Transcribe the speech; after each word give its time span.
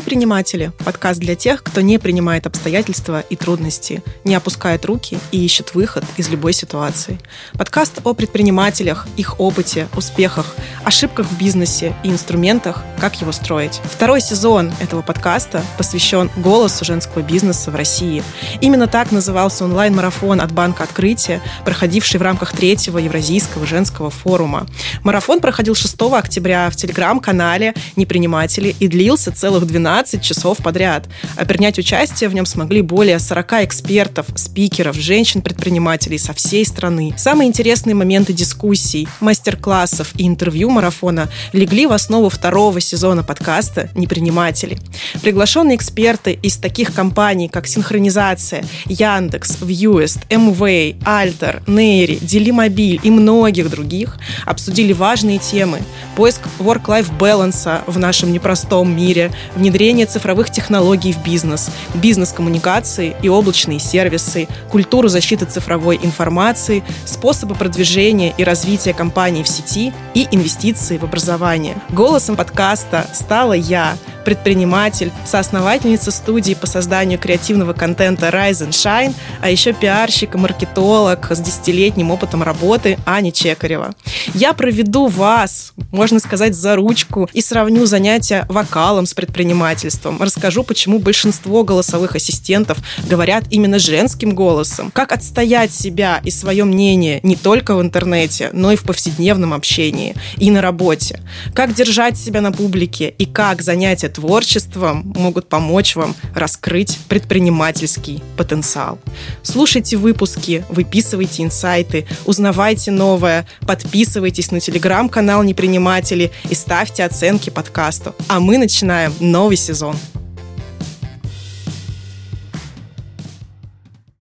Неприниматели– 0.00 0.72
подкаст 0.86 1.20
для 1.20 1.34
тех, 1.36 1.62
кто 1.62 1.82
не 1.82 1.98
принимает 1.98 2.46
обстоятельства 2.46 3.20
и 3.20 3.36
трудности, 3.36 4.02
не 4.24 4.34
опускает 4.34 4.86
руки 4.86 5.18
и 5.30 5.44
ищет 5.44 5.74
выход 5.74 6.04
из 6.16 6.30
любой 6.30 6.54
ситуации. 6.54 7.20
Подкаст 7.52 8.00
о 8.04 8.14
предпринимателях, 8.14 9.06
их 9.18 9.38
опыте, 9.38 9.88
успехах, 9.94 10.56
ошибках 10.84 11.26
в 11.26 11.38
бизнесе 11.38 11.94
и 12.02 12.10
инструментах, 12.10 12.82
как 13.00 13.20
его 13.20 13.32
строить. 13.32 13.80
Второй 13.84 14.20
сезон 14.20 14.72
этого 14.80 15.02
подкаста 15.02 15.62
посвящен 15.78 16.30
голосу 16.36 16.84
женского 16.84 17.22
бизнеса 17.22 17.70
в 17.70 17.74
России. 17.74 18.22
Именно 18.60 18.86
так 18.86 19.12
назывался 19.12 19.64
онлайн-марафон 19.64 20.40
от 20.40 20.52
Банка 20.52 20.84
Открытия, 20.84 21.40
проходивший 21.64 22.18
в 22.20 22.22
рамках 22.22 22.52
третьего 22.52 22.98
Евразийского 22.98 23.66
женского 23.66 24.10
форума. 24.10 24.66
Марафон 25.02 25.40
проходил 25.40 25.74
6 25.74 26.00
октября 26.12 26.70
в 26.70 26.76
телеграм-канале 26.76 27.74
«Неприниматели» 27.96 28.74
и 28.78 28.88
длился 28.88 29.32
целых 29.32 29.66
12 29.66 29.80
12 29.80 30.22
часов 30.22 30.58
подряд. 30.58 31.08
А 31.36 31.44
принять 31.44 31.78
участие 31.78 32.28
в 32.28 32.34
нем 32.34 32.46
смогли 32.46 32.82
более 32.82 33.18
40 33.18 33.64
экспертов, 33.64 34.26
спикеров, 34.34 34.96
женщин-предпринимателей 34.96 36.18
со 36.18 36.32
всей 36.32 36.64
страны. 36.64 37.14
Самые 37.16 37.48
интересные 37.48 37.94
моменты 37.94 38.32
дискуссий, 38.32 39.08
мастер-классов 39.20 40.12
и 40.16 40.26
интервью 40.26 40.70
марафона 40.80 41.28
легли 41.52 41.86
в 41.86 41.92
основу 41.92 42.30
второго 42.30 42.80
сезона 42.80 43.22
подкаста 43.22 43.90
«Неприниматели». 43.94 44.78
Приглашенные 45.20 45.76
эксперты 45.76 46.32
из 46.42 46.56
таких 46.56 46.94
компаний, 46.94 47.48
как 47.48 47.66
Синхронизация, 47.66 48.64
Яндекс, 48.86 49.58
Вьюэст, 49.60 50.20
Amway, 50.30 50.96
Альтер, 51.04 51.62
Нейри, 51.66 52.18
Делимобиль 52.22 52.98
и 53.02 53.10
многих 53.10 53.68
других 53.68 54.18
обсудили 54.46 54.94
важные 54.94 55.38
темы. 55.38 55.80
Поиск 56.16 56.40
work-life 56.58 57.12
баланса 57.18 57.82
в 57.86 57.98
нашем 57.98 58.32
непростом 58.32 58.96
мире, 58.96 59.30
внедрение 59.56 60.06
цифровых 60.06 60.50
технологий 60.50 61.12
в 61.12 61.22
бизнес, 61.22 61.68
бизнес-коммуникации 61.92 63.14
и 63.22 63.28
облачные 63.28 63.80
сервисы, 63.80 64.48
культуру 64.70 65.08
защиты 65.08 65.44
цифровой 65.44 66.00
информации, 66.02 66.82
способы 67.04 67.54
продвижения 67.54 68.32
и 68.38 68.44
развития 68.44 68.94
компаний 68.94 69.42
в 69.42 69.48
сети 69.48 69.92
и 70.14 70.26
инвестиции 70.60 70.98
в 70.98 71.04
образование. 71.04 71.76
Голосом 71.90 72.36
подкаста 72.36 73.06
стала 73.14 73.54
я, 73.54 73.96
предприниматель, 74.24 75.12
соосновательница 75.26 76.10
студии 76.10 76.54
по 76.54 76.66
созданию 76.66 77.18
креативного 77.18 77.72
контента 77.72 78.28
Rise 78.28 78.68
and 78.68 78.70
Shine, 78.70 79.14
а 79.40 79.50
еще 79.50 79.72
пиарщик 79.72 80.34
и 80.34 80.38
маркетолог 80.38 81.30
с 81.30 81.40
десятилетним 81.40 82.10
опытом 82.10 82.42
работы 82.42 82.98
Аня 83.06 83.32
Чекарева. 83.32 83.94
Я 84.34 84.52
проведу 84.52 85.06
вас, 85.06 85.72
можно 85.90 86.20
сказать, 86.20 86.54
за 86.54 86.76
ручку 86.76 87.28
и 87.32 87.40
сравню 87.40 87.86
занятия 87.86 88.44
вокалом 88.48 89.06
с 89.06 89.14
предпринимательством. 89.14 90.20
Расскажу, 90.20 90.62
почему 90.62 90.98
большинство 90.98 91.64
голосовых 91.64 92.14
ассистентов 92.14 92.78
говорят 93.08 93.44
именно 93.50 93.78
женским 93.78 94.34
голосом. 94.34 94.90
Как 94.92 95.12
отстоять 95.12 95.72
себя 95.72 96.20
и 96.24 96.30
свое 96.30 96.64
мнение 96.64 97.20
не 97.22 97.36
только 97.36 97.74
в 97.74 97.80
интернете, 97.80 98.50
но 98.52 98.72
и 98.72 98.76
в 98.76 98.82
повседневном 98.82 99.54
общении 99.54 100.14
и 100.36 100.50
на 100.50 100.60
работе. 100.60 101.20
Как 101.54 101.74
держать 101.74 102.18
себя 102.18 102.40
на 102.40 102.52
публике 102.52 103.14
и 103.16 103.24
как 103.24 103.62
занятия 103.62 104.08
творчеством 104.10 105.12
могут 105.16 105.48
помочь 105.48 105.96
вам 105.96 106.14
раскрыть 106.34 106.98
предпринимательский 107.08 108.22
потенциал. 108.36 108.98
Слушайте 109.42 109.96
выпуски, 109.96 110.64
выписывайте 110.68 111.42
инсайты, 111.42 112.06
узнавайте 112.26 112.90
новое, 112.90 113.46
подписывайтесь 113.66 114.50
на 114.50 114.60
телеграм-канал 114.60 115.42
«Неприниматели» 115.42 116.30
и 116.48 116.54
ставьте 116.54 117.04
оценки 117.04 117.50
подкасту. 117.50 118.14
А 118.28 118.40
мы 118.40 118.58
начинаем 118.58 119.12
новый 119.20 119.56
сезон. 119.56 119.96